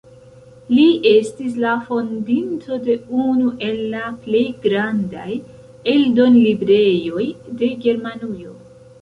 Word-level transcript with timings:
Li 0.75 0.85
estis 1.09 1.57
la 1.63 1.73
fondinto 1.89 2.79
de 2.87 2.95
unu 3.25 3.51
el 3.67 3.77
la 3.93 4.09
plej 4.25 4.43
grandaj 4.65 5.29
eldonlibrejoj 5.95 7.29
de 7.63 7.71
Germanujo. 7.87 8.59